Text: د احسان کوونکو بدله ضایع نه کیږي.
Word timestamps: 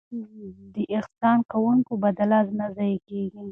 د 0.73 0.75
احسان 0.97 1.37
کوونکو 1.51 1.93
بدله 2.03 2.39
ضایع 2.47 2.57
نه 2.59 2.89
کیږي. 3.07 3.43